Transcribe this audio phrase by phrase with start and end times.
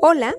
[0.00, 0.36] Hola,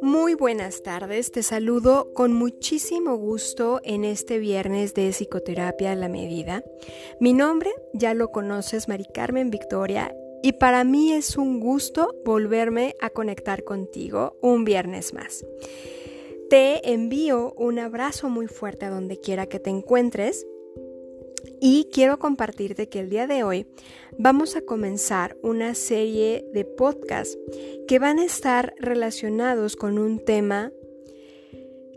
[0.00, 6.08] muy buenas tardes, te saludo con muchísimo gusto en este viernes de psicoterapia a la
[6.08, 6.64] medida.
[7.20, 12.94] Mi nombre ya lo conoces, Mari Carmen Victoria, y para mí es un gusto volverme
[13.00, 15.44] a conectar contigo un viernes más.
[16.48, 20.46] Te envío un abrazo muy fuerte a donde quiera que te encuentres
[21.60, 23.66] y quiero compartirte que el día de hoy
[24.18, 27.38] vamos a comenzar una serie de podcasts
[27.86, 30.72] que van a estar relacionados con un tema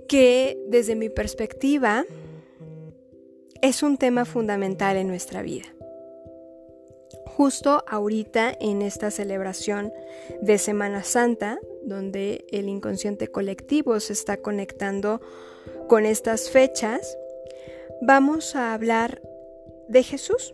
[0.08, 2.06] que desde mi perspectiva
[3.62, 5.66] es un tema fundamental en nuestra vida.
[7.26, 9.94] Justo ahorita en esta celebración
[10.42, 15.22] de Semana Santa, donde el inconsciente colectivo se está conectando
[15.88, 17.18] con estas fechas,
[18.02, 19.22] vamos a hablar
[19.88, 20.54] de Jesús.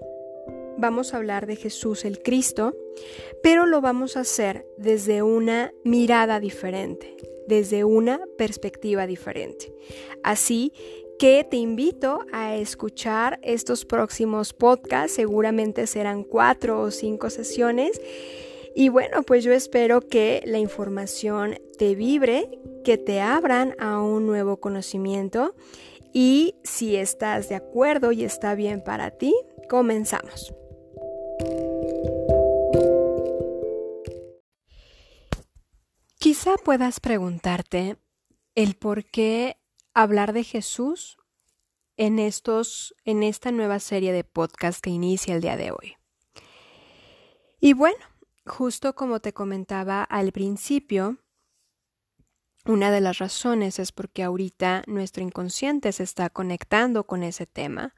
[0.78, 2.76] Vamos a hablar de Jesús el Cristo,
[3.42, 7.16] pero lo vamos a hacer desde una mirada diferente,
[7.48, 9.74] desde una perspectiva diferente.
[10.24, 10.74] Así
[11.18, 18.02] que te invito a escuchar estos próximos podcasts, seguramente serán cuatro o cinco sesiones.
[18.76, 24.26] Y bueno, pues yo espero que la información te vibre, que te abran a un
[24.26, 25.56] nuevo conocimiento
[26.14, 29.34] y si estás de acuerdo y está bien para ti,
[29.70, 30.54] comenzamos.
[36.18, 37.98] Quizá puedas preguntarte
[38.56, 39.58] el por qué
[39.94, 41.18] hablar de Jesús
[41.98, 45.98] en estos en esta nueva serie de podcast que inicia el día de hoy.
[47.60, 48.04] Y bueno,
[48.46, 51.18] justo como te comentaba al principio,
[52.66, 57.94] una de las razones es porque ahorita nuestro inconsciente se está conectando con ese tema.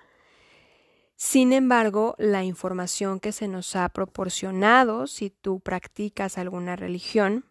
[1.18, 7.46] Sin embargo, la información que se nos ha proporcionado, si tú practicas alguna religión,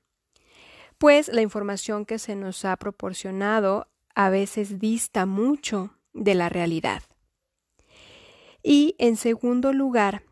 [0.98, 7.02] pues la información que se nos ha proporcionado a veces dista mucho de la realidad.
[8.63, 10.23] Y en segundo lugar,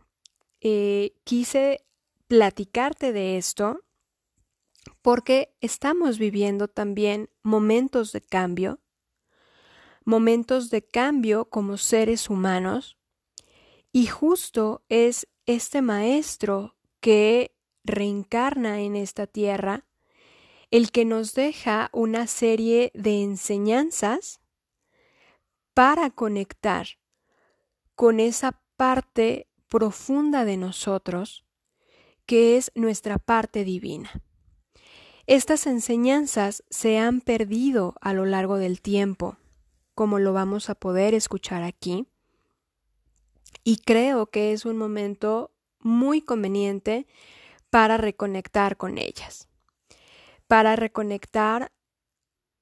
[0.61, 1.85] eh, quise
[2.29, 3.81] platicarte de esto
[5.03, 8.81] porque estamos viviendo también momentos de cambio,
[10.05, 12.97] momentos de cambio como seres humanos,
[13.95, 19.87] y justo es este maestro que reencarna en esta tierra
[20.73, 24.41] el que nos deja una serie de enseñanzas
[25.75, 26.89] para conectar
[27.95, 31.47] con esa parte profunda de nosotros
[32.27, 34.11] que es nuestra parte divina.
[35.29, 39.37] Estas enseñanzas se han perdido a lo largo del tiempo,
[39.95, 42.09] como lo vamos a poder escuchar aquí,
[43.63, 47.07] y creo que es un momento muy conveniente
[47.71, 49.49] para reconectar con ellas,
[50.47, 51.73] para reconectar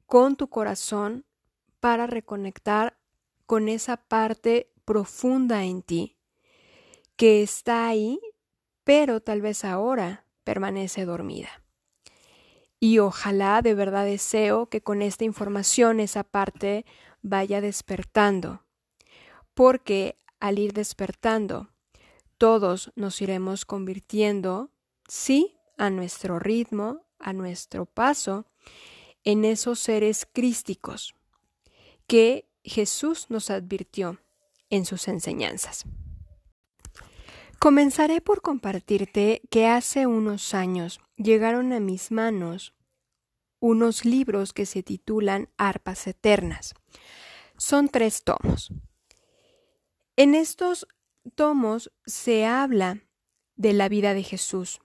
[0.07, 1.25] con tu corazón,
[1.81, 2.99] para reconectar
[3.47, 6.17] con esa parte profunda en ti
[7.17, 8.21] que está ahí,
[8.85, 11.63] pero tal vez ahora permanece dormida.
[12.81, 16.85] Y ojalá de verdad deseo que con esta información esa parte
[17.21, 18.65] vaya despertando,
[19.55, 21.71] porque al ir despertando,
[22.37, 24.73] todos nos iremos convirtiendo,
[25.07, 28.47] sí, a nuestro ritmo, a nuestro paso,
[29.23, 31.15] en esos seres crísticos
[32.09, 34.19] que Jesús nos advirtió
[34.69, 35.85] en sus enseñanzas.
[37.61, 42.75] Comenzaré por compartirte que hace unos años llegaron a mis manos
[43.61, 46.75] unos libros que se titulan Arpas Eternas.
[47.57, 48.73] Son tres tomos.
[50.17, 50.87] En estos
[51.35, 53.03] tomos se habla
[53.57, 54.81] de la vida de Jesús,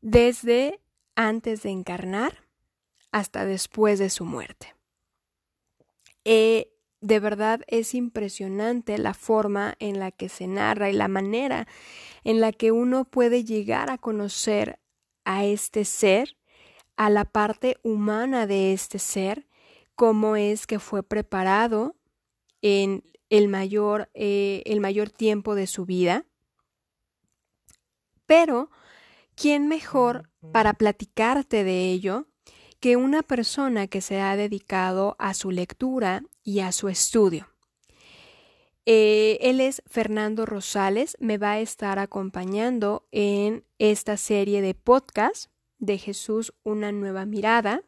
[0.00, 0.80] desde
[1.14, 2.44] antes de encarnar
[3.10, 4.74] hasta después de su muerte.
[6.24, 11.66] Eh, de verdad es impresionante la forma en la que se narra y la manera
[12.24, 14.78] en la que uno puede llegar a conocer
[15.24, 16.36] a este ser,
[16.96, 19.46] a la parte humana de este ser,
[19.94, 21.94] cómo es que fue preparado
[22.60, 26.26] en el mayor, eh, el mayor tiempo de su vida.
[28.26, 28.70] Pero,
[29.34, 32.26] ¿quién mejor para platicarte de ello
[32.80, 37.48] que una persona que se ha dedicado a su lectura y a su estudio.
[38.86, 45.50] Eh, él es Fernando Rosales, me va a estar acompañando en esta serie de podcast
[45.78, 47.82] de Jesús, una nueva mirada.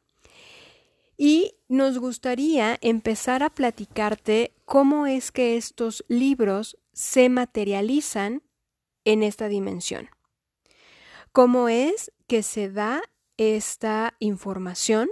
[1.23, 8.43] Y nos gustaría empezar a platicarte cómo es que estos libros se materializan
[9.05, 10.09] en esta dimensión.
[11.33, 13.03] Cómo es que se da
[13.37, 15.11] esta información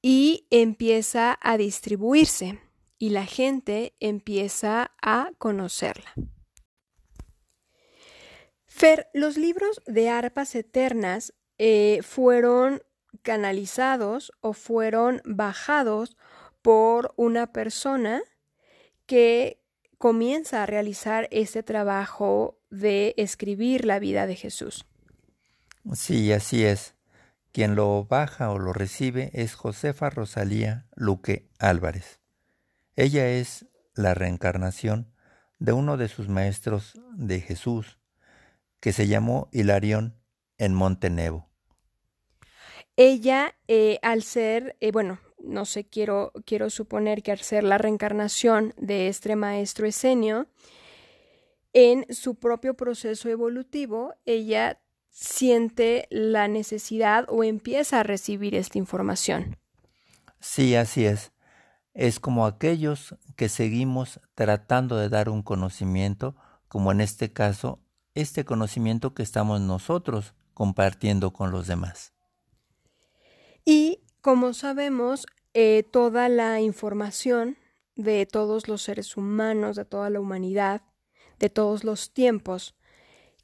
[0.00, 2.60] y empieza a distribuirse
[2.98, 6.14] y la gente empieza a conocerla.
[8.68, 12.84] Fer, los libros de arpas eternas eh, fueron
[13.22, 16.16] canalizados o fueron bajados
[16.62, 18.22] por una persona
[19.06, 19.62] que
[19.98, 24.84] comienza a realizar este trabajo de escribir la vida de Jesús.
[25.94, 26.94] Sí, así es.
[27.52, 32.20] Quien lo baja o lo recibe es Josefa Rosalía Luque Álvarez.
[32.96, 35.12] Ella es la reencarnación
[35.58, 37.98] de uno de sus maestros de Jesús,
[38.80, 40.20] que se llamó Hilarión
[40.58, 41.48] en Montenevo.
[42.96, 47.78] Ella, eh, al ser, eh, bueno, no sé, quiero, quiero suponer que al ser la
[47.78, 50.48] reencarnación de este maestro Esenio,
[51.74, 59.58] en su propio proceso evolutivo, ella siente la necesidad o empieza a recibir esta información.
[60.40, 61.32] Sí, así es.
[61.92, 66.34] Es como aquellos que seguimos tratando de dar un conocimiento,
[66.68, 67.80] como en este caso,
[68.14, 72.15] este conocimiento que estamos nosotros compartiendo con los demás.
[73.66, 77.58] Y como sabemos, eh, toda la información
[77.96, 80.82] de todos los seres humanos, de toda la humanidad,
[81.40, 82.76] de todos los tiempos,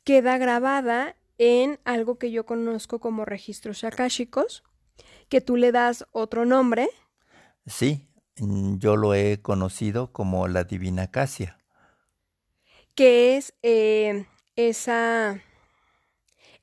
[0.04, 4.62] queda grabada en algo que yo conozco como registros akashicos,
[5.28, 6.88] que tú le das otro nombre.
[7.66, 11.58] Sí, yo lo he conocido como la Divina Acacia.
[12.94, 15.42] Que es eh, esa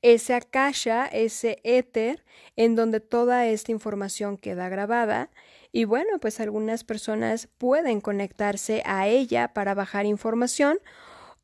[0.02, 2.24] ese akasha, ese éter,
[2.56, 5.30] en donde toda esta información queda grabada.
[5.72, 10.78] Y bueno, pues algunas personas pueden conectarse a ella para bajar información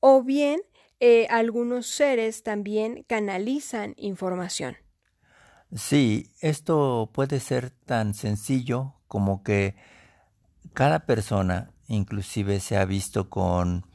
[0.00, 0.60] o bien
[1.00, 4.76] eh, algunos seres también canalizan información.
[5.74, 9.74] Sí, esto puede ser tan sencillo como que
[10.72, 13.86] cada persona inclusive se ha visto con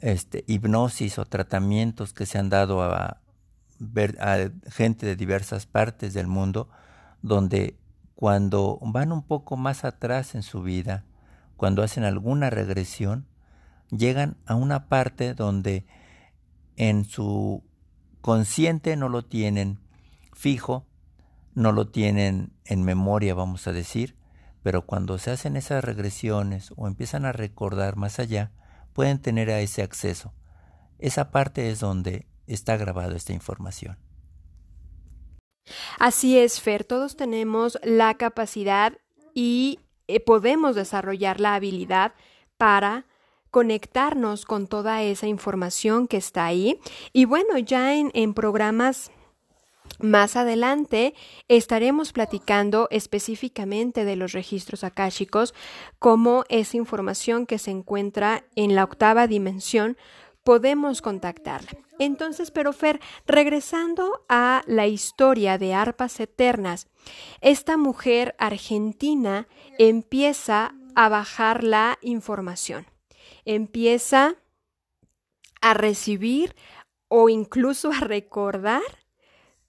[0.00, 3.20] este, hipnosis o tratamientos que se han dado a,
[4.20, 6.68] a gente de diversas partes del mundo
[7.22, 7.78] donde
[8.14, 11.04] cuando van un poco más atrás en su vida,
[11.56, 13.26] cuando hacen alguna regresión,
[13.90, 15.86] llegan a una parte donde
[16.76, 17.64] en su
[18.20, 19.78] consciente no lo tienen
[20.32, 20.86] fijo,
[21.54, 24.16] no lo tienen en memoria, vamos a decir,
[24.62, 28.52] pero cuando se hacen esas regresiones o empiezan a recordar más allá,
[28.92, 30.34] pueden tener a ese acceso.
[30.98, 33.96] Esa parte es donde está grabado esta información.
[35.98, 38.92] Así es, Fer, todos tenemos la capacidad
[39.34, 42.14] y eh, podemos desarrollar la habilidad
[42.56, 43.06] para
[43.50, 46.78] conectarnos con toda esa información que está ahí.
[47.12, 49.10] Y bueno, ya en, en programas
[49.98, 51.14] más adelante
[51.48, 55.54] estaremos platicando específicamente de los registros akáshicos,
[55.98, 59.96] como esa información que se encuentra en la octava dimensión
[60.46, 61.72] podemos contactarla.
[61.98, 66.86] Entonces, pero Fer, regresando a la historia de Arpas Eternas,
[67.40, 72.86] esta mujer argentina empieza a bajar la información,
[73.44, 74.36] empieza
[75.60, 76.54] a recibir
[77.08, 78.82] o incluso a recordar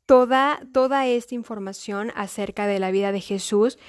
[0.06, 3.80] toda, toda esta información acerca de la vida de Jesús.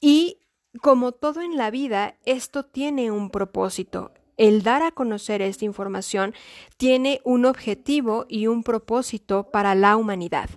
[0.00, 0.40] Y
[0.80, 4.10] como todo en la vida, esto tiene un propósito
[4.42, 6.34] el dar a conocer esta información
[6.76, 10.50] tiene un objetivo y un propósito para la humanidad.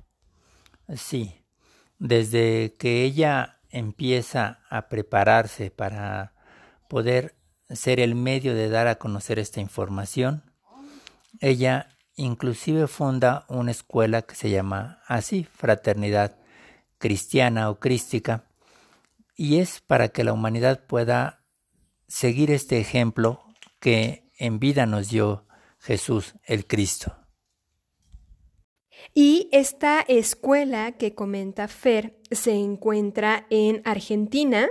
[0.95, 1.35] Sí,
[1.99, 6.33] desde que ella empieza a prepararse para
[6.89, 7.35] poder
[7.69, 10.41] ser el medio de dar a conocer esta información,
[11.39, 16.39] ella inclusive funda una escuela que se llama así, Fraternidad
[16.97, 18.45] Cristiana o Crística,
[19.35, 21.43] y es para que la humanidad pueda
[22.07, 23.44] seguir este ejemplo
[23.85, 25.45] que en vida nos dio
[25.77, 27.15] Jesús el Cristo.
[29.13, 34.69] Y esta escuela que comenta Fer se encuentra en Argentina.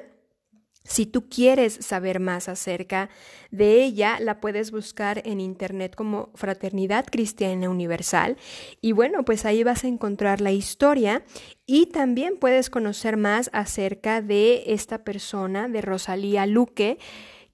[0.82, 3.08] Si tú quieres saber más acerca
[3.52, 8.36] de ella, la puedes buscar en internet como Fraternidad Cristiana Universal.
[8.80, 11.24] Y bueno, pues ahí vas a encontrar la historia
[11.66, 16.98] y también puedes conocer más acerca de esta persona, de Rosalía Luque,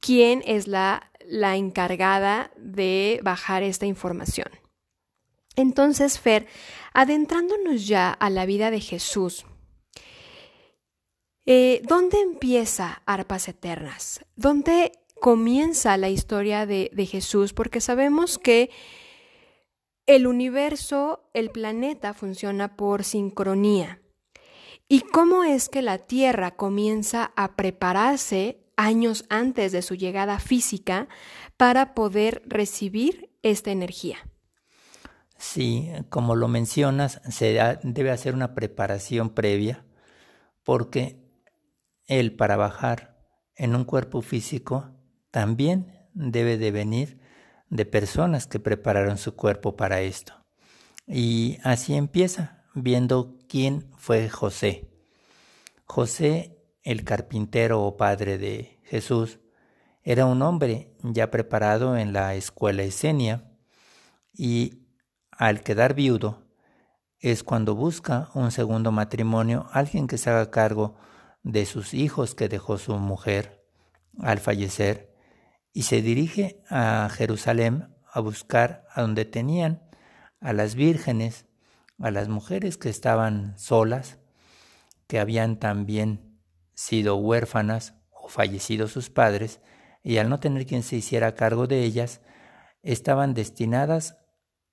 [0.00, 4.48] quien es la la encargada de bajar esta información.
[5.56, 6.46] Entonces, Fer,
[6.92, 9.46] adentrándonos ya a la vida de Jesús,
[11.46, 14.24] eh, ¿dónde empieza Arpas Eternas?
[14.36, 17.52] ¿Dónde comienza la historia de, de Jesús?
[17.52, 18.70] Porque sabemos que
[20.06, 24.00] el universo, el planeta funciona por sincronía.
[24.88, 31.08] ¿Y cómo es que la Tierra comienza a prepararse años antes de su llegada física
[31.56, 34.18] para poder recibir esta energía?
[35.36, 39.84] Sí, como lo mencionas, se debe hacer una preparación previa
[40.64, 41.22] porque
[42.06, 43.18] él para bajar
[43.56, 44.90] en un cuerpo físico
[45.30, 47.20] también debe de venir
[47.68, 50.34] de personas que prepararon su cuerpo para esto.
[51.06, 54.90] Y así empieza, viendo quién fue José.
[55.84, 59.40] José, el carpintero o padre de Jesús,
[60.02, 63.50] era un hombre ya preparado en la escuela esenia
[64.32, 64.86] y
[65.30, 66.46] al quedar viudo
[67.18, 70.96] es cuando busca un segundo matrimonio, alguien que se haga cargo
[71.42, 73.66] de sus hijos que dejó su mujer
[74.18, 75.14] al fallecer
[75.72, 79.82] y se dirige a Jerusalén a buscar a donde tenían
[80.40, 81.46] a las vírgenes,
[81.98, 84.18] a las mujeres que estaban solas,
[85.06, 86.29] que habían también
[86.80, 89.60] sido huérfanas o fallecido sus padres,
[90.02, 92.22] y al no tener quien se hiciera cargo de ellas,
[92.82, 94.16] estaban destinadas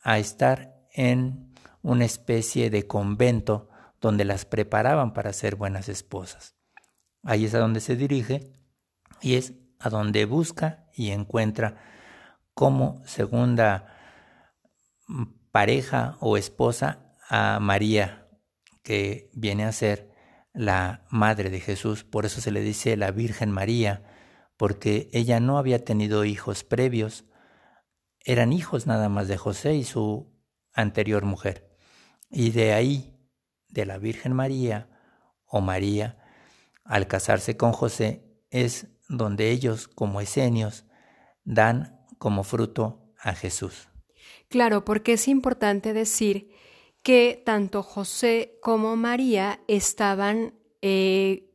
[0.02, 3.68] a estar en una especie de convento
[4.00, 6.56] donde las preparaban para ser buenas esposas.
[7.24, 8.54] Ahí es a donde se dirige
[9.22, 11.76] y es a donde busca y encuentra
[12.54, 13.94] como segunda
[15.52, 18.30] pareja o esposa a María,
[18.82, 20.16] que viene a ser
[20.58, 22.04] la madre de Jesús.
[22.04, 24.04] Por eso se le dice la Virgen María,
[24.58, 27.26] porque ella no había tenido hijos previos,
[28.26, 30.36] eran hijos nada más de José y su
[30.74, 31.78] anterior mujer.
[32.30, 33.16] Y de ahí,
[33.70, 34.90] de la Virgen María
[35.46, 36.18] o María,
[36.84, 40.86] al casarse con José, es donde ellos, como esenios,
[41.44, 43.90] dan como fruto a Jesús.
[44.50, 46.52] Claro, porque es importante decir
[47.04, 51.48] que tanto José como María estaban eh,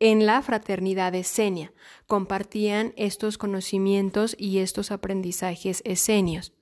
[0.00, 1.72] en la fraternidad esenia,
[2.06, 6.52] compartían estos conocimientos y estos aprendizajes esenios.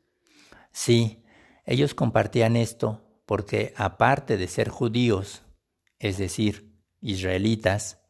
[0.72, 1.24] Sí,
[1.64, 5.42] ellos compartían esto porque aparte de ser judíos,
[5.98, 8.02] es decir, israelitas,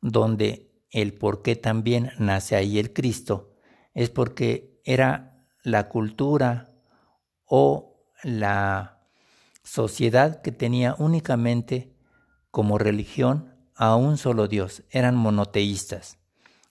[0.00, 3.54] donde el por qué también nace ahí el Cristo,
[3.94, 6.68] es porque era la cultura
[7.44, 8.99] o la
[9.70, 11.94] sociedad que tenía únicamente
[12.50, 16.18] como religión a un solo Dios, eran monoteístas,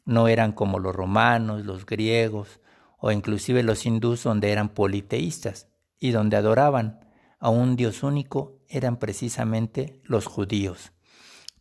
[0.04, 2.60] no eran como los romanos, los griegos
[2.98, 7.00] o inclusive los hindús donde eran politeístas y donde adoraban
[7.40, 10.92] a un Dios único eran precisamente los judíos,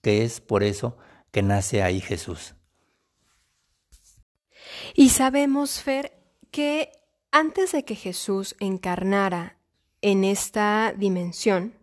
[0.03, 0.97] que es por eso
[1.31, 2.57] que nace ahí Jesús.
[4.97, 6.91] Y sabemos, Fer, que
[7.31, 9.58] antes de que Jesús encarnara
[10.03, 11.75] en esta dimensión,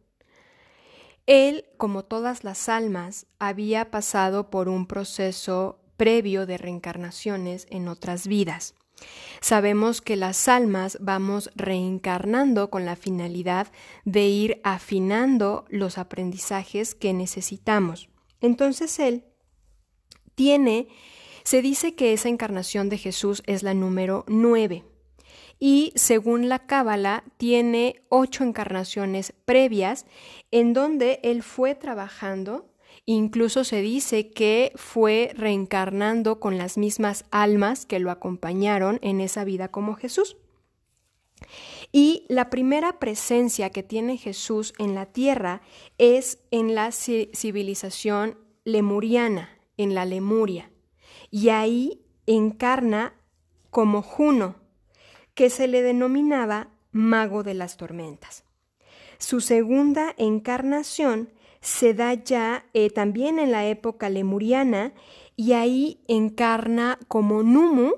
[1.25, 8.27] él, como todas las almas, había pasado por un proceso previo de reencarnaciones en otras
[8.27, 8.75] vidas.
[9.41, 13.67] Sabemos que las almas vamos reencarnando con la finalidad
[14.05, 18.10] de ir afinando los aprendizajes que necesitamos.
[18.39, 19.25] Entonces Él
[20.36, 20.88] tiene,
[21.43, 24.84] se dice que esa encarnación de Jesús es la número nueve
[25.60, 30.06] y según la Cábala tiene ocho encarnaciones previas
[30.52, 32.70] en donde él fue trabajando,
[33.06, 39.44] incluso se dice que fue reencarnando con las mismas almas que lo acompañaron en esa
[39.44, 40.38] vida como Jesús.
[41.92, 45.62] Y la primera presencia que tiene Jesús en la tierra
[45.98, 50.72] es en la civilización lemuriana, en la Lemuria,
[51.30, 53.14] y ahí encarna
[53.70, 54.56] como Juno,
[55.36, 58.46] que se le denominaba mago de las tormentas.
[59.20, 61.30] Su segunda encarnación
[61.62, 64.94] se da ya eh, también en la época lemuriana
[65.36, 67.94] y ahí encarna como Numu,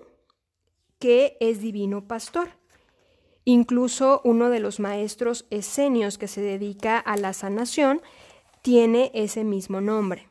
[0.99, 2.49] que es divino pastor.
[3.45, 8.01] Incluso uno de los maestros esenios que se dedica a la sanación
[8.61, 10.27] tiene ese mismo nombre.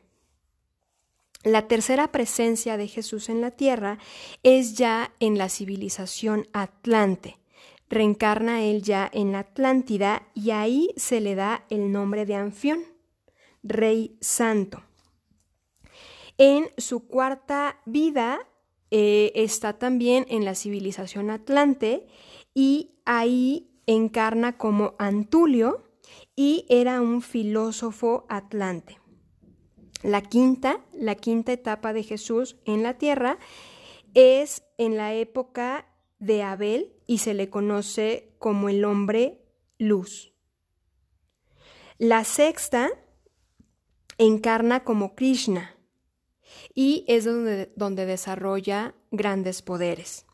[1.47, 3.99] La tercera presencia de Jesús en la tierra
[4.43, 7.37] es ya en la civilización atlante.
[7.89, 12.83] Reencarna él ya en la Atlántida y ahí se le da el nombre de Anfión,
[13.63, 14.83] Rey Santo.
[16.37, 18.39] En su cuarta vida
[18.91, 22.07] eh, está también en la civilización atlante
[22.53, 25.85] y ahí encarna como Antulio
[26.35, 28.99] y era un filósofo atlante.
[30.03, 33.39] La quinta, la quinta etapa de Jesús en la tierra
[34.13, 35.87] es en la época
[36.19, 39.41] de Abel y se le conoce como el hombre
[39.77, 40.33] luz.
[41.97, 42.89] La sexta
[44.17, 45.75] encarna como Krishna
[46.73, 50.25] y es donde, donde desarrolla grandes poderes.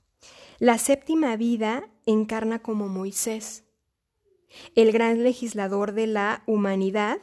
[0.60, 3.64] La séptima vida encarna como Moisés,
[4.76, 7.18] el gran legislador de la humanidad,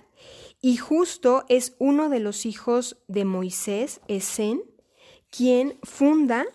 [0.63, 4.63] y justo es uno de los hijos de Moisés, Esen,
[5.31, 6.47] quien funda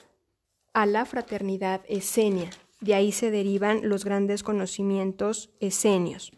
[0.74, 2.50] a la fraternidad esenia.
[2.82, 6.34] De ahí se derivan los grandes conocimientos esenios.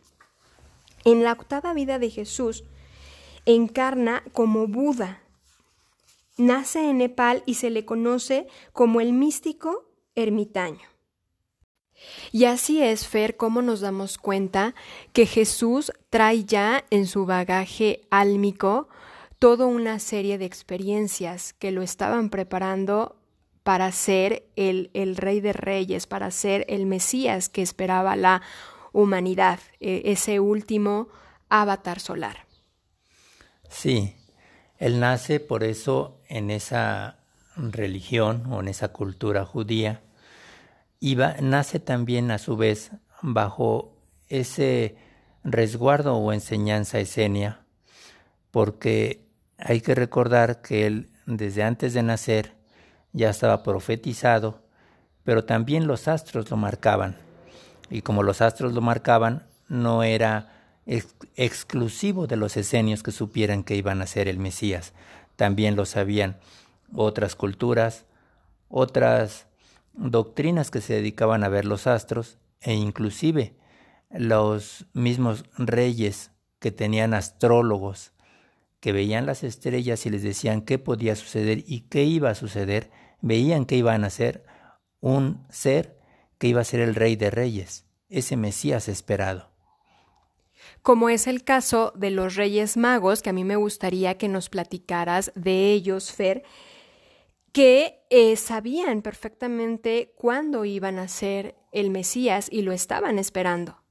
[1.04, 2.64] En la octava vida de Jesús,
[3.46, 5.24] encarna como Buda.
[6.38, 10.88] Nace en Nepal y se le conoce como el místico ermitaño.
[12.32, 14.76] Y así es, Fer, cómo nos damos cuenta
[15.14, 18.90] que Jesús trae ya en su bagaje álmico
[19.40, 23.16] toda una serie de experiencias que lo estaban preparando
[23.64, 28.42] para ser el, el rey de reyes, para ser el Mesías que esperaba la
[28.94, 31.10] humanidad, e, ese último
[31.50, 32.46] avatar solar.
[33.70, 34.16] Sí,
[34.78, 37.20] él nace por eso en esa
[37.56, 40.02] religión o en esa cultura judía
[41.00, 43.94] y nace también a su vez bajo
[44.30, 44.96] ese
[45.44, 47.62] resguardo o enseñanza esenia,
[48.52, 49.26] porque
[49.58, 52.54] hay que recordar que él desde antes de nacer
[53.14, 54.62] ya estaba profetizado,
[55.24, 57.18] pero también los astros lo marcaban.
[57.90, 60.54] Y como los astros lo marcaban, no era
[61.36, 64.94] exclusivo de los esenios que supieran que iban a ser el Mesías.
[65.36, 66.38] También lo sabían
[66.94, 68.06] otras culturas,
[68.70, 69.48] otras
[69.98, 73.56] doctrinas que se dedicaban a ver los astros e inclusive
[74.10, 78.14] los mismos reyes que tenían astrólogos
[78.80, 82.92] que veían las estrellas y les decían qué podía suceder y qué iba a suceder,
[83.22, 84.46] veían que iban a ser
[85.00, 86.00] un ser
[86.38, 89.50] que iba a ser el rey de reyes, ese Mesías esperado.
[90.82, 94.50] Como es el caso de los Reyes Magos, que a mí me gustaría que nos
[94.50, 96.44] platicaras de ellos, Fer,
[97.58, 103.82] que eh, sabían perfectamente cuándo iban a ser el Mesías y lo estaban esperando.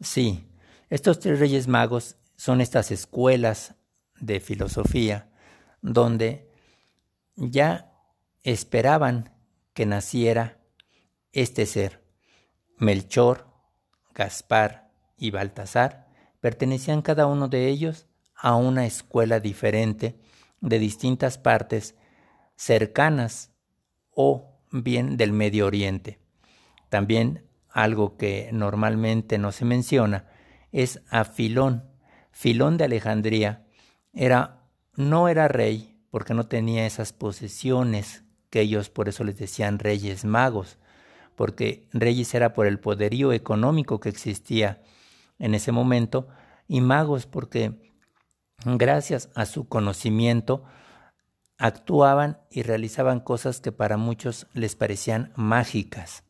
[0.00, 0.46] Sí,
[0.88, 3.74] estos tres Reyes Magos son estas escuelas
[4.20, 5.32] de filosofía
[5.80, 6.48] donde
[7.34, 7.92] ya
[8.44, 9.34] esperaban
[9.74, 10.60] que naciera
[11.32, 12.04] este ser,
[12.78, 13.48] Melchor,
[14.14, 16.06] Gaspar y Baltasar,
[16.40, 20.20] pertenecían cada uno de ellos a una escuela diferente
[20.60, 21.96] de distintas partes
[22.62, 23.50] cercanas
[24.14, 26.20] o bien del Medio Oriente.
[26.90, 30.28] También algo que normalmente no se menciona
[30.70, 31.90] es a Filón.
[32.30, 33.66] Filón de Alejandría
[34.12, 34.62] era
[34.94, 40.24] no era rey porque no tenía esas posesiones que ellos por eso les decían reyes
[40.24, 40.78] magos,
[41.34, 44.82] porque reyes era por el poderío económico que existía
[45.40, 46.28] en ese momento
[46.68, 47.92] y magos porque
[48.64, 50.62] gracias a su conocimiento
[51.58, 56.24] actuaban y realizaban cosas que para muchos les parecían mágicas.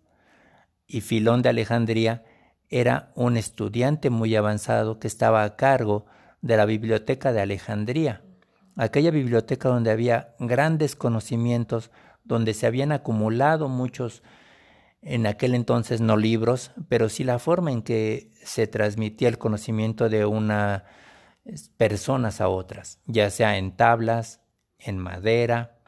[0.87, 2.24] Y Filón de Alejandría
[2.68, 6.06] era un estudiante muy avanzado que estaba a cargo
[6.40, 8.22] de la biblioteca de Alejandría,
[8.76, 11.90] aquella biblioteca donde había grandes conocimientos,
[12.24, 14.22] donde se habían acumulado muchos
[15.02, 20.08] en aquel entonces no libros, pero sí la forma en que se transmitía el conocimiento
[20.08, 20.82] de unas
[21.76, 24.40] personas a otras, ya sea en tablas,
[24.84, 25.78] en madera,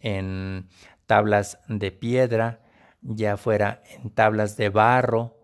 [0.00, 0.68] en
[1.06, 2.60] tablas de piedra,
[3.00, 5.36] ya fuera en tablas de barro,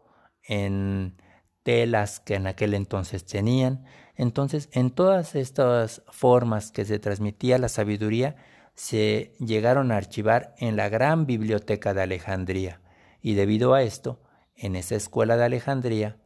[0.42, 1.16] en
[1.62, 3.84] telas que en aquel entonces tenían.
[4.16, 8.36] Entonces, en todas estas formas que se transmitía la sabiduría,
[8.74, 12.80] se llegaron a archivar en la gran biblioteca de Alejandría.
[13.20, 14.22] Y debido a esto,
[14.56, 16.18] en esa escuela de Alejandría,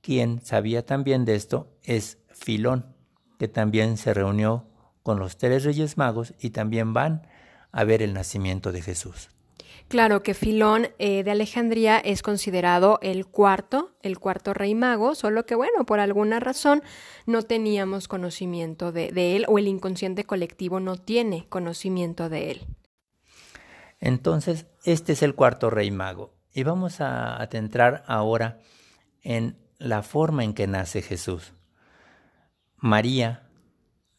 [0.00, 2.94] quien sabía también de esto es Filón,
[3.38, 4.68] que también se reunió
[5.06, 7.28] con los tres reyes magos y también van
[7.70, 9.28] a ver el nacimiento de Jesús.
[9.86, 15.46] Claro que Filón eh, de Alejandría es considerado el cuarto, el cuarto rey mago, solo
[15.46, 16.82] que bueno, por alguna razón
[17.24, 22.66] no teníamos conocimiento de, de él o el inconsciente colectivo no tiene conocimiento de él.
[24.00, 26.34] Entonces, este es el cuarto rey mago.
[26.52, 28.58] Y vamos a adentrar ahora
[29.22, 31.52] en la forma en que nace Jesús.
[32.76, 33.48] María,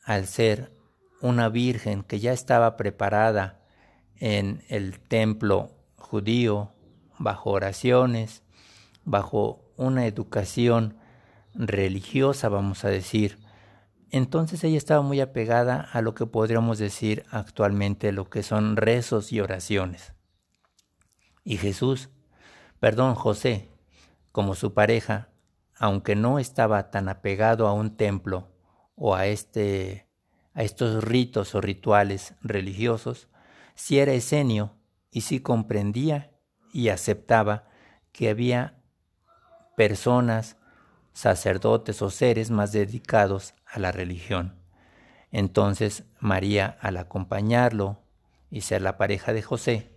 [0.06, 0.77] al ser
[1.22, 3.60] una virgen que ya estaba preparada
[4.16, 6.72] en el templo judío,
[7.20, 8.44] bajo oraciones,
[9.04, 10.98] bajo una educación
[11.54, 13.40] religiosa, vamos a decir,
[14.10, 19.34] entonces ella estaba muy apegada a lo que podríamos decir actualmente lo que son rezos
[19.34, 20.14] y oraciones.
[21.44, 22.10] Y Jesús
[22.80, 23.70] perdón, José,
[24.32, 25.30] como su pareja,
[25.78, 28.48] aunque no estaba tan apegado a un templo
[28.96, 30.07] o a este
[30.58, 33.28] a estos ritos o rituales religiosos,
[33.76, 34.74] si era esenio
[35.12, 36.32] y si comprendía
[36.74, 37.68] y aceptaba
[38.12, 38.82] que había
[39.76, 40.58] personas,
[41.14, 44.56] sacerdotes o seres más dedicados a la religión.
[45.32, 48.02] Entonces María, al acompañarlo
[48.50, 49.92] y ser la pareja de José,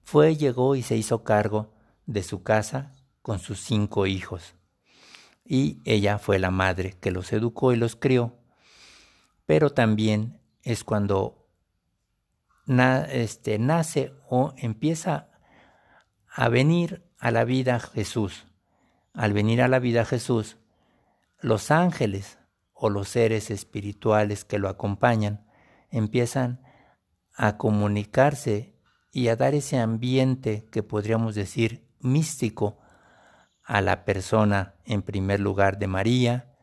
[0.00, 1.74] fue, llegó y se hizo cargo
[2.06, 4.54] de su casa con sus cinco hijos.
[5.44, 8.38] Y ella fue la madre que los educó y los crió.
[9.52, 11.46] Pero también es cuando
[13.10, 15.28] este, nace o empieza
[16.26, 18.46] a venir a la vida Jesús.
[19.12, 20.56] Al venir a la vida Jesús,
[21.38, 22.38] los ángeles
[22.72, 25.44] o los seres espirituales que lo acompañan
[25.90, 26.62] empiezan
[27.34, 28.74] a comunicarse
[29.10, 32.78] y a dar ese ambiente que podríamos decir místico
[33.64, 36.56] a la persona en primer lugar de María,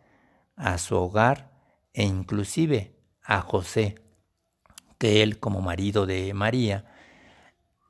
[0.55, 1.48] a su hogar
[1.93, 3.95] e inclusive a José,
[4.97, 6.85] que él como marido de María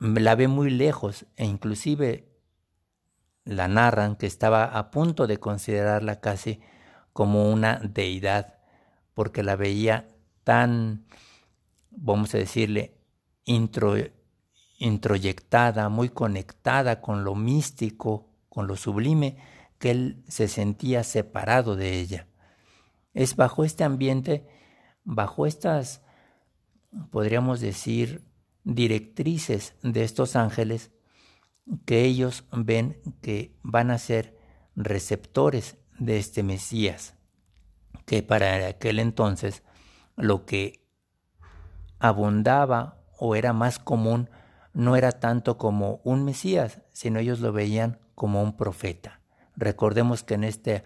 [0.00, 2.30] la ve muy lejos e inclusive
[3.44, 6.60] la narran que estaba a punto de considerarla casi
[7.12, 8.58] como una deidad,
[9.14, 10.08] porque la veía
[10.44, 11.04] tan,
[11.90, 12.96] vamos a decirle,
[14.78, 19.36] introyectada, muy conectada con lo místico, con lo sublime,
[19.78, 22.26] que él se sentía separado de ella.
[23.12, 24.46] Es bajo este ambiente,
[25.04, 26.02] bajo estas,
[27.10, 28.28] podríamos decir,
[28.64, 30.92] directrices de estos ángeles,
[31.84, 34.38] que ellos ven que van a ser
[34.74, 37.14] receptores de este Mesías,
[38.06, 39.62] que para aquel entonces
[40.16, 40.86] lo que
[41.98, 44.30] abundaba o era más común
[44.72, 49.20] no era tanto como un Mesías, sino ellos lo veían como un profeta.
[49.56, 50.84] Recordemos que en este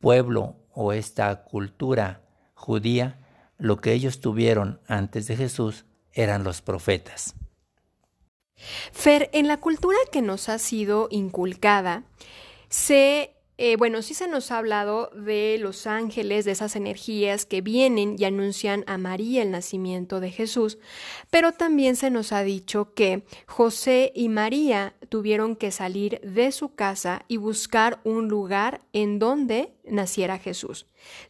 [0.00, 2.22] pueblo o esta cultura
[2.54, 3.18] judía,
[3.58, 7.34] lo que ellos tuvieron antes de Jesús eran los profetas.
[8.92, 12.04] Fer, en la cultura que nos ha sido inculcada,
[12.68, 17.60] se eh, bueno, sí se nos ha hablado de los ángeles, de esas energías que
[17.60, 20.78] vienen y anuncian a María el nacimiento de Jesús,
[21.30, 26.74] pero también se nos ha dicho que José y María tuvieron que salir de su
[26.74, 30.86] casa y buscar un lugar en donde naciera Jesús,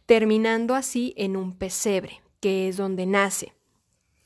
[0.07, 3.53] terminando así en un pesebre, que es donde nace.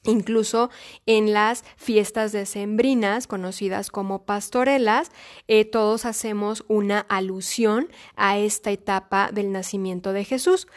[0.06, 0.70] Incluso
[1.06, 5.12] en las fiestas decembrinas, conocidas como pastorelas,
[5.48, 10.68] eh, todos hacemos una alusión a esta etapa del nacimiento de Jesús.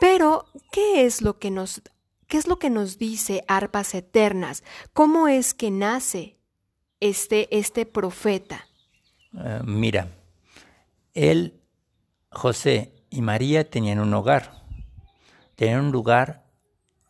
[0.00, 1.82] Pero, ¿qué es lo que nos,
[2.26, 4.64] qué es lo que nos dice Arpas Eternas?
[4.92, 6.36] ¿Cómo es que nace
[6.98, 8.66] este, este profeta?
[9.38, 10.08] Eh, mira,
[11.12, 11.60] él,
[12.30, 14.64] José y María tenían un hogar,
[15.54, 16.43] tenían un lugar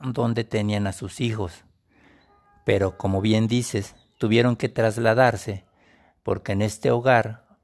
[0.04, 1.64] donde tenían a sus hijos.
[2.64, 5.64] Pero, como bien dices, tuvieron que trasladarse
[6.22, 7.58] porque en este hogar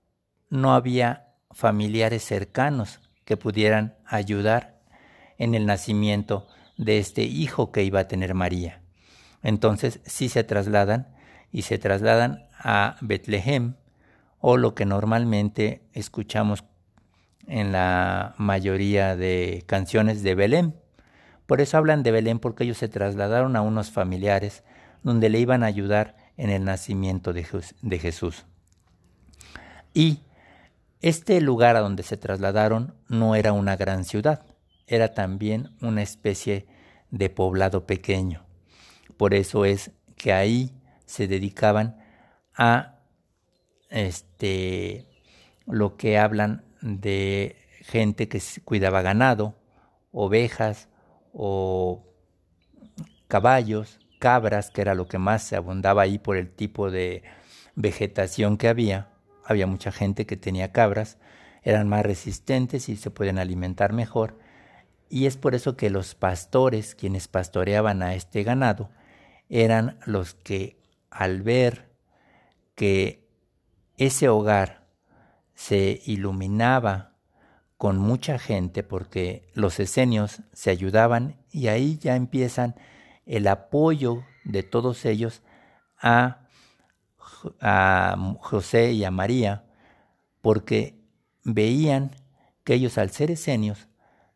[0.49, 4.81] no había familiares cercanos que pudieran ayudar
[5.39, 8.83] en el nacimiento de este hijo que iba a tener María.
[9.43, 11.09] Entonces sí se trasladan
[11.53, 13.75] y se trasladan a Betlehem
[14.39, 16.65] o lo que normalmente escuchamos
[17.47, 20.75] en la mayoría de canciones de Belén.
[21.51, 24.63] Por eso hablan de Belén porque ellos se trasladaron a unos familiares
[25.03, 27.43] donde le iban a ayudar en el nacimiento de,
[27.99, 28.47] Jesús.
[29.93, 30.21] Y
[31.01, 34.47] este lugar a donde se trasladaron no era una gran ciudad,
[34.87, 36.69] era también una especie
[37.11, 38.47] de poblado pequeño.
[39.17, 41.97] Por eso es que ahí se dedicaban
[42.55, 43.01] a
[43.89, 45.09] este
[45.67, 49.57] lo que hablan de gente que cuidaba ganado,
[50.13, 50.87] ovejas,
[51.33, 52.05] o
[53.29, 57.23] caballos, cabras, que era lo que más se abundaba ahí por el tipo de
[57.75, 59.09] vegetación que había.
[59.45, 61.19] Había mucha gente que tenía cabras,
[61.63, 64.39] eran más resistentes y se pueden alimentar mejor.
[65.09, 68.91] Y es por eso que los pastores, quienes pastoreaban a este ganado,
[69.49, 71.91] eran los que al ver
[72.77, 73.29] que
[73.97, 74.87] ese hogar
[75.55, 77.10] se iluminaba
[77.81, 82.75] con mucha gente porque los esenios se ayudaban y ahí ya empiezan
[83.25, 85.41] el apoyo de todos ellos
[85.99, 86.47] a,
[87.59, 89.65] a José y a María
[90.43, 91.01] porque
[91.43, 92.11] veían
[92.65, 93.89] que ellos al ser esenios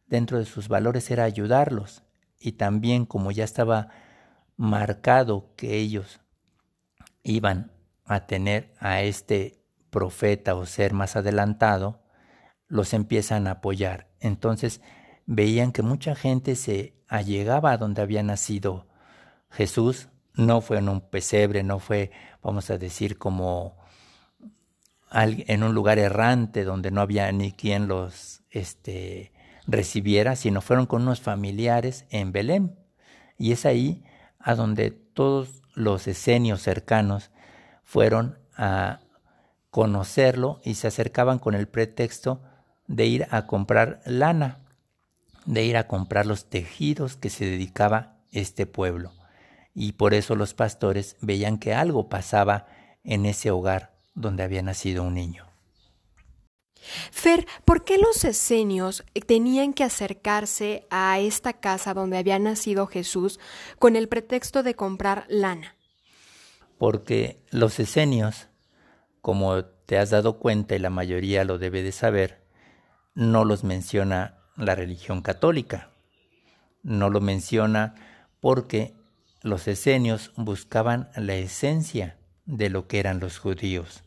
[0.06, 2.02] dentro de sus valores era ayudarlos.
[2.40, 3.90] Y también como ya estaba
[4.56, 6.18] marcado que ellos
[7.22, 7.72] iban
[8.06, 12.03] a tener a este profeta o ser más adelantado,
[12.68, 14.08] los empiezan a apoyar.
[14.20, 14.80] Entonces
[15.26, 18.86] veían que mucha gente se allegaba a donde había nacido
[19.50, 20.08] Jesús.
[20.34, 22.10] No fue en un pesebre, no fue,
[22.42, 23.76] vamos a decir, como
[25.12, 29.32] en un lugar errante donde no había ni quien los este,
[29.66, 32.78] recibiera, sino fueron con unos familiares en Belén.
[33.38, 34.04] Y es ahí
[34.38, 37.30] a donde todos los esenios cercanos
[37.84, 39.00] fueron a
[39.70, 42.42] conocerlo y se acercaban con el pretexto
[42.86, 44.58] de ir a comprar lana,
[45.46, 49.12] de ir a comprar los tejidos que se dedicaba este pueblo.
[49.74, 52.66] Y por eso los pastores veían que algo pasaba
[53.02, 55.46] en ese hogar donde había nacido un niño.
[57.10, 63.40] Fer, ¿por qué los esenios tenían que acercarse a esta casa donde había nacido Jesús
[63.78, 65.76] con el pretexto de comprar lana?
[66.78, 68.48] Porque los esenios,
[69.22, 72.43] como te has dado cuenta y la mayoría lo debe de saber,
[73.14, 75.90] no los menciona la religión católica.
[76.82, 77.94] No lo menciona
[78.40, 78.94] porque
[79.42, 84.02] los esenios buscaban la esencia de lo que eran los judíos.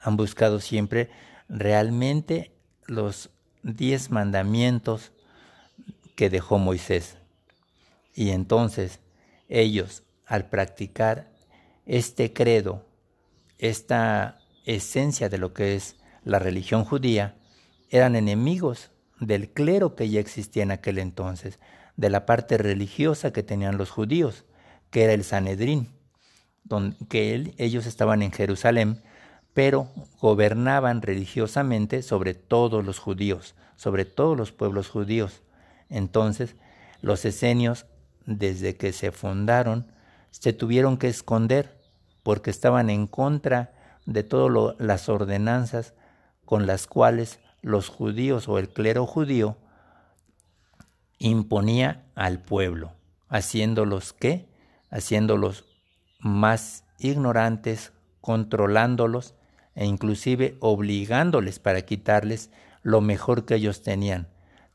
[0.00, 1.10] Han buscado siempre
[1.48, 2.52] realmente
[2.86, 3.30] los
[3.62, 5.12] diez mandamientos
[6.16, 7.16] que dejó Moisés.
[8.14, 9.00] Y entonces
[9.48, 11.30] ellos, al practicar
[11.86, 12.86] este credo,
[13.58, 17.36] esta esencia de lo que es la religión judía,
[17.90, 21.58] eran enemigos del clero que ya existía en aquel entonces,
[21.96, 24.44] de la parte religiosa que tenían los judíos,
[24.90, 25.88] que era el Sanedrín,
[26.64, 29.02] donde, que ellos estaban en Jerusalén,
[29.52, 29.88] pero
[30.20, 35.42] gobernaban religiosamente sobre todos los judíos, sobre todos los pueblos judíos.
[35.88, 36.54] Entonces,
[37.02, 37.86] los esenios,
[38.24, 39.92] desde que se fundaron,
[40.30, 41.76] se tuvieron que esconder
[42.22, 43.72] porque estaban en contra
[44.06, 45.94] de todas las ordenanzas
[46.44, 49.56] con las cuales los judíos o el clero judío
[51.18, 52.92] imponía al pueblo,
[53.28, 54.48] haciéndolos qué?
[54.90, 55.64] Haciéndolos
[56.18, 59.34] más ignorantes, controlándolos
[59.74, 62.50] e inclusive obligándoles para quitarles
[62.82, 64.28] lo mejor que ellos tenían,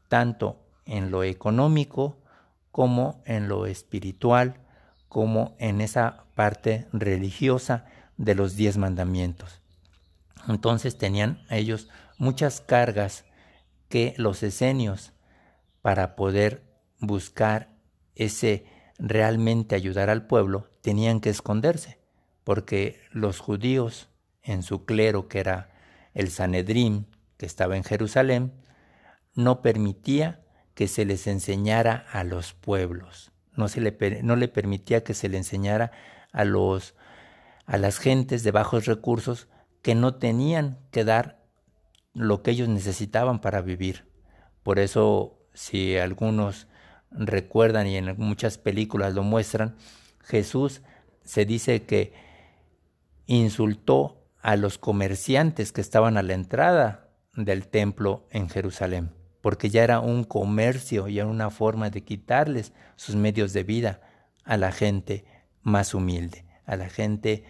[0.08, 2.18] tanto en lo económico
[2.72, 4.56] como en lo espiritual,
[5.08, 7.86] como en esa parte religiosa
[8.18, 9.62] de los diez mandamientos.
[10.48, 13.26] Entonces tenían ellos muchas cargas
[13.90, 15.14] que los esenios,
[15.82, 16.64] para poder
[17.00, 17.70] buscar
[18.16, 18.66] ese
[18.98, 22.00] realmente ayudar al pueblo, tenían que esconderse,
[22.44, 24.10] porque los judíos
[24.42, 25.72] en su clero, que era
[26.14, 28.54] el Sanedrín, que estaba en Jerusalén,
[29.34, 30.42] no permitía
[30.74, 35.30] que se les enseñara a los pueblos, no, se le, no le permitía que se
[35.30, 35.92] le enseñara
[36.32, 36.96] a, los,
[37.66, 39.48] a las gentes de bajos recursos
[39.82, 41.45] que no tenían que dar
[42.16, 44.08] lo que ellos necesitaban para vivir.
[44.64, 46.68] Por eso, si algunos
[47.12, 49.76] recuerdan y en muchas películas lo muestran,
[50.22, 50.82] Jesús
[51.24, 52.14] se dice que
[53.28, 59.84] insultó a los comerciantes que estaban a la entrada del templo en Jerusalén, porque ya
[59.84, 64.02] era un comercio y era una forma de quitarles sus medios de vida
[64.44, 65.26] a la gente
[65.64, 67.44] más humilde, a la gente,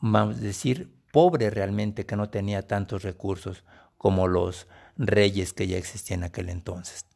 [0.00, 3.64] vamos a decir, pobre realmente que no tenía tantos recursos
[3.96, 4.66] como los
[4.98, 7.06] reyes que ya existían en aquel entonces.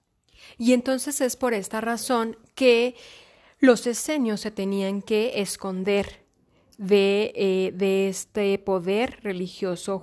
[0.57, 2.95] Y entonces es por esta razón que
[3.59, 6.25] los esenios se tenían que esconder
[6.79, 10.03] de, eh, de este poder religioso,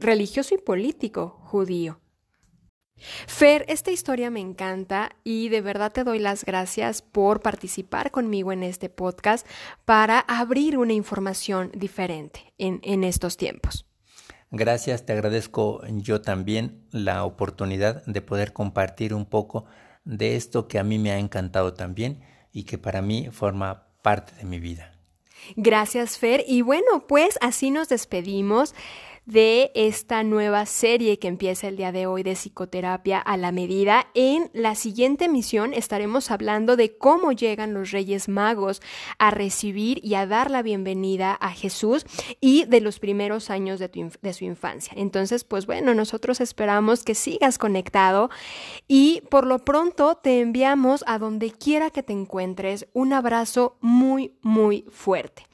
[0.00, 2.00] religioso y político judío.
[3.26, 8.52] Fer, esta historia me encanta y de verdad te doy las gracias por participar conmigo
[8.52, 9.46] en este podcast
[9.84, 13.86] para abrir una información diferente en, en estos tiempos.
[14.50, 19.66] Gracias, te agradezco yo también la oportunidad de poder compartir un poco
[20.04, 24.32] de esto que a mí me ha encantado también y que para mí forma parte
[24.36, 24.98] de mi vida.
[25.56, 26.44] Gracias, Fer.
[26.46, 28.74] Y bueno, pues así nos despedimos
[29.28, 34.06] de esta nueva serie que empieza el día de hoy de psicoterapia a la medida.
[34.14, 38.80] En la siguiente emisión estaremos hablando de cómo llegan los Reyes Magos
[39.18, 42.06] a recibir y a dar la bienvenida a Jesús
[42.40, 43.90] y de los primeros años de,
[44.22, 44.94] de su infancia.
[44.96, 48.30] Entonces, pues bueno, nosotros esperamos que sigas conectado
[48.86, 54.32] y por lo pronto te enviamos a donde quiera que te encuentres un abrazo muy,
[54.40, 55.44] muy fuerte.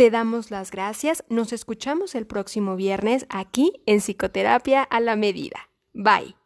[0.00, 1.24] Te damos las gracias.
[1.28, 5.68] Nos escuchamos el próximo viernes aquí en Psicoterapia a la Medida.
[5.92, 6.39] Bye.